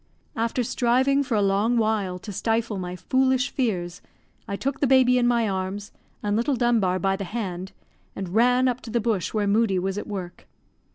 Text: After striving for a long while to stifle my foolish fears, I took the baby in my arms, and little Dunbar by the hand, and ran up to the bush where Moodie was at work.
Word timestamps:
After 0.35 0.63
striving 0.63 1.21
for 1.21 1.35
a 1.35 1.43
long 1.43 1.77
while 1.77 2.17
to 2.17 2.31
stifle 2.31 2.79
my 2.79 2.95
foolish 2.95 3.51
fears, 3.51 4.01
I 4.47 4.55
took 4.55 4.79
the 4.79 4.87
baby 4.87 5.19
in 5.19 5.27
my 5.27 5.47
arms, 5.47 5.91
and 6.23 6.35
little 6.35 6.55
Dunbar 6.55 6.97
by 6.97 7.15
the 7.15 7.23
hand, 7.23 7.71
and 8.15 8.29
ran 8.33 8.67
up 8.67 8.81
to 8.81 8.89
the 8.89 8.99
bush 8.99 9.31
where 9.31 9.45
Moodie 9.45 9.77
was 9.77 9.99
at 9.99 10.07
work. 10.07 10.47